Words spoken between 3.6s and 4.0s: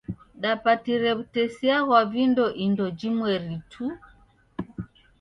tu.